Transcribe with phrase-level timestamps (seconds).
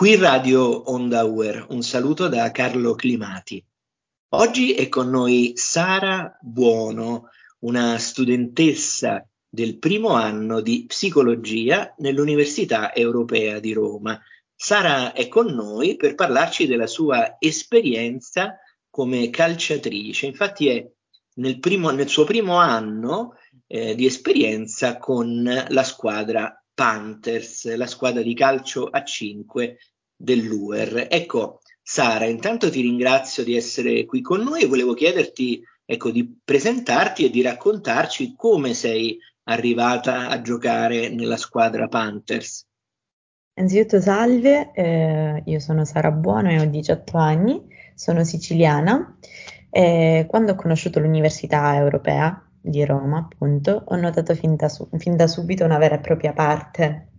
[0.00, 3.62] Qui Radio Ondauer, un saluto da Carlo Climati.
[4.30, 7.28] Oggi è con noi Sara Buono,
[7.58, 14.18] una studentessa del primo anno di psicologia nell'Università Europea di Roma.
[14.56, 18.56] Sara è con noi per parlarci della sua esperienza
[18.88, 20.24] come calciatrice.
[20.24, 20.90] Infatti è
[21.34, 23.34] nel, primo, nel suo primo anno
[23.66, 29.76] eh, di esperienza con la squadra Panthers, la squadra di calcio a 5
[30.16, 31.08] dell'UER.
[31.10, 36.40] Ecco, Sara, intanto ti ringrazio di essere qui con noi e volevo chiederti ecco, di
[36.42, 42.66] presentarti e di raccontarci come sei arrivata a giocare nella squadra Panthers.
[43.58, 47.62] Innanzitutto salve, eh, io sono Sara Buono e ho 18 anni,
[47.94, 49.18] sono siciliana.
[49.68, 55.16] E quando ho conosciuto l'Università Europea di Roma, appunto, ho notato fin da, su- fin
[55.16, 57.09] da subito una vera e propria parte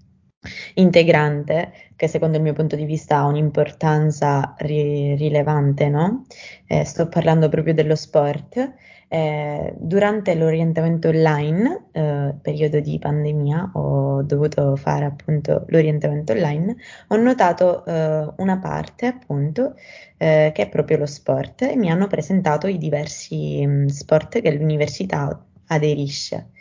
[0.75, 6.25] integrante che secondo il mio punto di vista ha un'importanza ri- rilevante, no?
[6.67, 8.73] Eh, sto parlando proprio dello sport.
[9.07, 16.77] Eh, durante l'orientamento online, eh, periodo di pandemia, ho dovuto fare appunto l'orientamento online,
[17.09, 19.75] ho notato eh, una parte appunto
[20.17, 24.41] eh, che è proprio lo sport e mi hanno presentato i diversi mh, mm, sport
[24.41, 26.51] che l'università aderisce.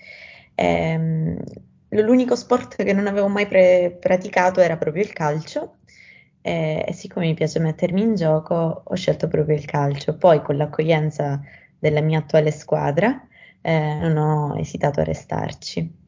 [0.55, 1.37] Ehm,
[1.91, 5.77] l'unico sport che non avevo mai pre- praticato era proprio il calcio
[6.41, 10.17] e, e, siccome mi piace mettermi in gioco ho scelto proprio il calcio.
[10.17, 11.41] Poi con l'accoglienza
[11.79, 13.27] della mia attuale squadra
[13.61, 15.99] eh, non ho esitato a restarci.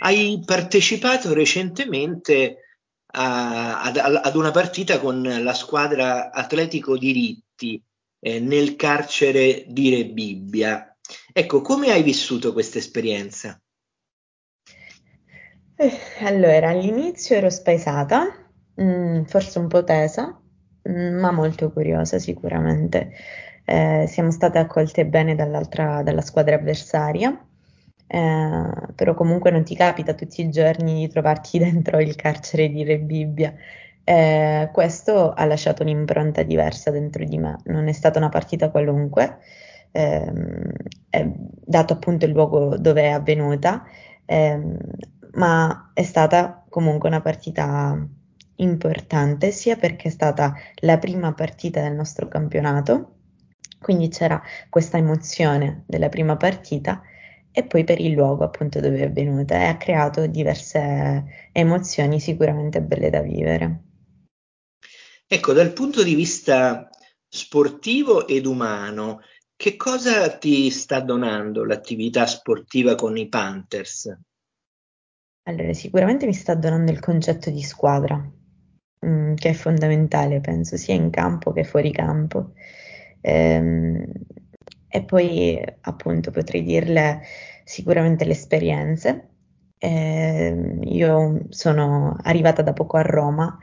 [0.00, 2.58] Hai partecipato recentemente
[3.12, 7.82] a, ad, ad, una partita con la squadra Atletico Diritti
[8.20, 10.96] eh, nel carcere di Rebibbia.
[11.32, 13.60] Ecco, come hai vissuto questa esperienza?
[15.80, 15.92] Eh,
[16.24, 18.26] allora, all'inizio ero spaesata,
[18.82, 20.36] mm, forse un po' tesa,
[20.88, 23.12] mm, ma molto curiosa sicuramente.
[23.64, 25.62] Eh, siamo state accolte bene dalla
[26.22, 27.30] squadra avversaria,
[28.08, 32.82] eh, però comunque non ti capita tutti i giorni di trovarti dentro il carcere di
[32.84, 33.54] Re Bibbia.
[34.04, 39.38] Eh, questo ha lasciato un'impronta diversa dentro di me, non è stata una partita qualunque,
[39.92, 40.72] ehm,
[41.64, 43.84] dato appunto il luogo dove è avvenuta.
[44.26, 44.76] Ehm,
[45.38, 48.06] ma è stata comunque una partita
[48.56, 53.14] importante sia perché è stata la prima partita del nostro campionato,
[53.80, 57.02] quindi c'era questa emozione della prima partita
[57.52, 62.82] e poi per il luogo appunto dove è avvenuta e ha creato diverse emozioni sicuramente
[62.82, 63.82] belle da vivere.
[65.26, 66.88] Ecco, dal punto di vista
[67.28, 69.20] sportivo ed umano,
[69.54, 74.16] che cosa ti sta donando l'attività sportiva con i Panthers?
[75.48, 78.22] Allora, sicuramente mi sta donando il concetto di squadra,
[79.06, 82.52] mm, che è fondamentale, penso, sia in campo che fuori campo.
[83.22, 84.04] Ehm,
[84.88, 87.22] e poi, appunto, potrei dirle
[87.64, 89.28] sicuramente le esperienze.
[89.78, 93.58] Eh, io sono arrivata da poco a Roma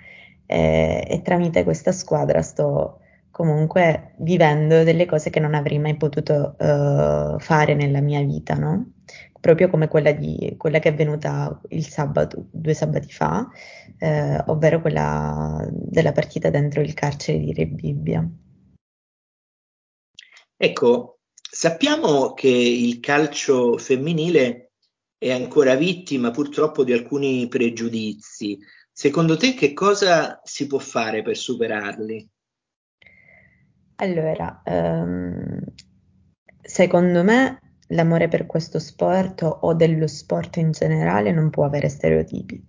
[0.45, 6.55] eh, e tramite questa squadra sto comunque vivendo delle cose che non avrei mai potuto
[6.57, 8.93] uh, fare nella mia vita, no?
[9.45, 13.47] Proprio come quella, di, quella che è avvenuta il sabato, due sabati fa,
[13.99, 18.27] eh, ovvero quella della partita dentro il carcere di Re Bibbia.
[20.57, 24.71] Ecco, sappiamo che il calcio femminile
[25.15, 28.57] è ancora vittima purtroppo di alcuni pregiudizi.
[28.91, 32.29] Secondo te che cosa si può fare per superarli?
[33.97, 35.59] Allora, um,
[36.63, 42.63] secondo me l'amore per questo sport o dello sport in generale non può avere stereotipi.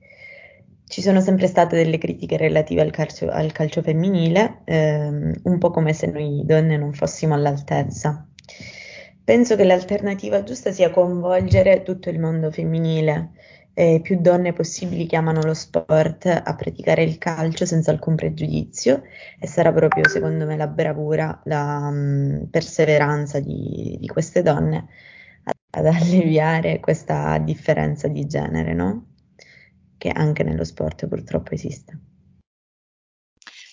[0.88, 5.70] Ci sono sempre state delle critiche relative al calcio, al calcio femminile, ehm, un po'
[5.70, 8.26] come se noi donne non fossimo all'altezza.
[9.24, 13.30] Penso che l'alternativa giusta sia coinvolgere tutto il mondo femminile,
[13.78, 19.02] eh, più donne possibili che amano lo sport a praticare il calcio senza alcun pregiudizio
[19.38, 24.88] e sarà proprio secondo me la bravura, la um, perseveranza di, di, queste donne
[25.72, 29.08] ad alleviare questa differenza di genere, no?
[29.98, 32.00] Che anche nello sport purtroppo esiste.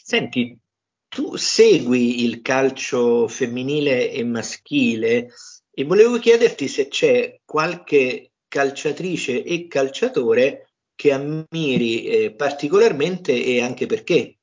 [0.04, 0.60] Senti,
[1.08, 5.30] tu segui il calcio femminile e maschile
[5.72, 13.88] e volevo chiederti se c'è qualche calciatrice e calciatore che ammiri eh, particolarmente e anche
[13.88, 14.38] perché?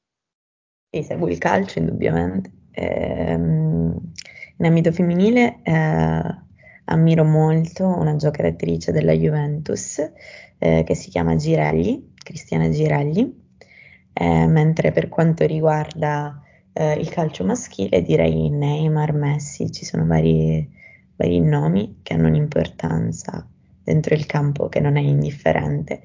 [0.91, 2.51] Sì, seguo il calcio indubbiamente.
[2.73, 4.13] Ehm,
[4.57, 6.23] in ambito femminile eh,
[6.87, 9.99] ammiro molto una giocatrice della Juventus
[10.59, 13.49] eh, che si chiama Girelli, Cristiana Girelli.
[14.13, 16.43] eh, mentre per quanto riguarda
[16.73, 20.69] eh, il calcio maschile direi Neymar, Messi, ci sono vari,
[21.15, 23.49] vari nomi che hanno un'importanza
[23.83, 26.03] dentro il campo che non è indifferente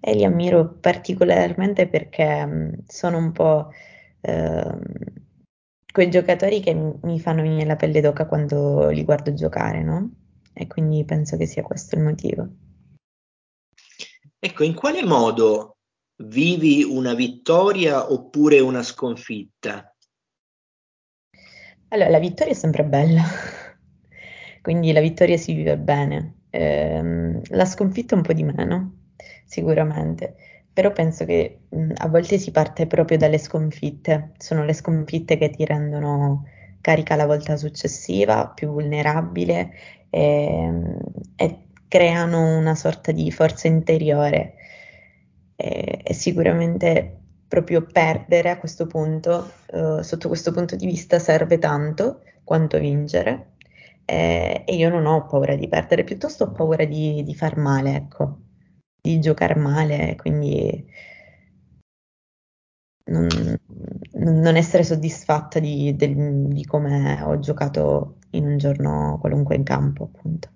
[0.00, 3.70] e li ammiro particolarmente perché mm, sono un po'
[4.20, 4.78] eh,
[5.90, 10.10] quei giocatori che mi fanno venire la pelle d'oca quando li guardo giocare, no?
[10.52, 12.48] E quindi penso che sia questo il motivo.
[14.38, 15.76] Ecco, in quale modo
[16.16, 19.94] vivi una vittoria oppure una sconfitta?
[21.88, 23.22] Allora, la vittoria è sempre bella,
[24.60, 26.43] quindi la vittoria si vive bene.
[26.54, 28.98] Eh, la sconfitta un po' di meno,
[29.44, 30.36] sicuramente
[30.74, 35.50] però penso che mh, a volte si parte proprio dalle sconfitte, sono le sconfitte che
[35.50, 36.46] ti rendono
[36.80, 39.70] carica la volta successiva, più vulnerabile
[40.10, 40.72] e,
[41.36, 41.58] e
[41.88, 44.54] creano una sorta di forza interiore
[45.56, 51.58] e, e sicuramente proprio perdere a questo punto, uh, sotto questo punto di vista, serve
[51.58, 53.53] tanto quanto vincere.
[54.04, 57.94] E, e io non ho paura di perdere, piuttosto ho paura di, di far male,
[57.94, 58.38] ecco
[59.04, 60.82] di giocare male, quindi
[63.10, 63.28] non,
[64.12, 70.04] non essere soddisfatta di, del, di come ho giocato in un giorno qualunque in campo,
[70.04, 70.48] appunto.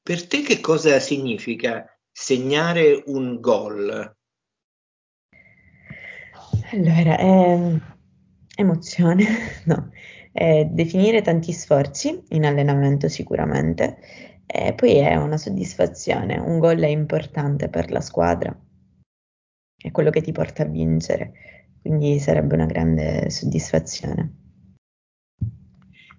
[0.00, 4.16] Per te che cosa significa segnare un gol?
[6.72, 7.80] Allora, è
[8.54, 9.26] emozione,
[9.66, 9.90] no,
[10.32, 13.98] è definire tanti sforzi in allenamento sicuramente,
[14.46, 18.56] e poi è una soddisfazione, un gol è importante per la squadra,
[19.76, 21.32] è quello che ti porta a vincere,
[21.80, 24.34] quindi sarebbe una grande soddisfazione.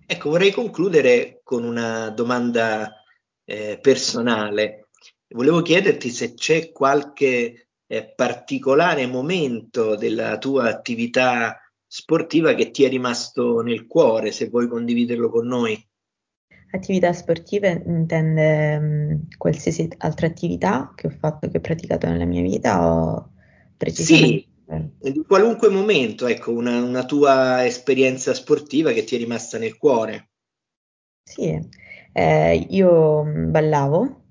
[0.06, 3.04] Ecco, vorrei concludere con una domanda
[3.46, 4.90] eh, personale.
[5.30, 11.58] Volevo chiederti se c'è qualche eh, particolare momento della tua attività
[11.94, 15.78] sportiva che ti è rimasto nel cuore, se vuoi condividerlo con noi.
[16.72, 22.42] Attività sportive intende mh, qualsiasi altra attività che ho fatto, che ho praticato nella mia
[22.42, 23.34] vita o
[23.76, 24.48] precisamente?
[25.02, 29.78] Sì, di qualunque momento, ecco, una, una tua esperienza sportiva che ti è rimasta nel
[29.78, 30.30] cuore.
[31.30, 31.60] Sì,
[32.14, 34.24] eh, io ballavo,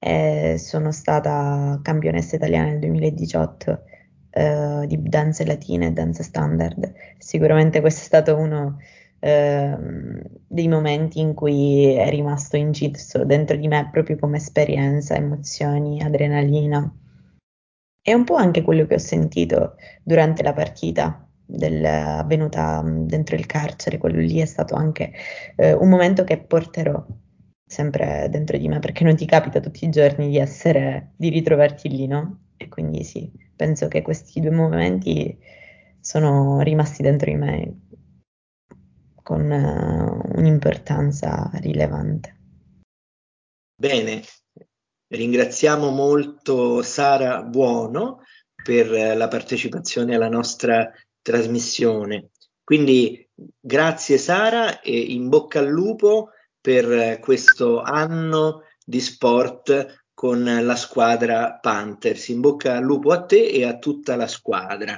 [0.00, 3.84] eh, sono stata campionessa italiana nel 2018
[4.32, 6.92] eh, di danze latine e danze standard.
[7.18, 8.78] Sicuramente questo è stato uno
[9.24, 16.02] Ehm, dei momenti in cui è rimasto inciso dentro di me proprio come esperienza, emozioni,
[16.02, 16.92] adrenalina.
[18.00, 23.46] È un po' anche quello che ho sentito durante la partita del, avvenuta dentro il
[23.46, 25.12] carcere, quello lì è stato anche
[25.54, 27.04] eh, un momento che porterò
[27.64, 31.88] sempre dentro di me perché non ti capita tutti i giorni di essere, di ritrovarti
[31.88, 32.40] lì, no?
[32.56, 35.38] E quindi sì, penso che questi due momenti
[36.00, 37.80] sono rimasti dentro di me
[39.22, 42.36] con uh, un'importanza rilevante.
[43.74, 44.22] Bene,
[45.08, 48.22] ringraziamo molto Sara Buono
[48.62, 50.90] per la partecipazione alla nostra
[51.20, 52.30] trasmissione.
[52.62, 53.28] Quindi
[53.60, 61.58] grazie Sara e in bocca al lupo per questo anno di sport con la squadra
[61.60, 62.28] Panthers.
[62.28, 64.96] In bocca al lupo a te e a tutta la squadra.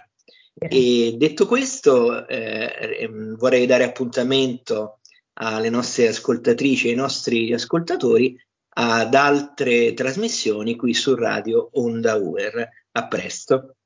[0.52, 4.98] E detto questo, eh, ehm, vorrei dare appuntamento
[5.38, 8.38] alle nostre ascoltatrici e ai nostri ascoltatori
[8.76, 12.68] ad altre trasmissioni qui su Radio Onda Uer.
[12.92, 13.76] A presto.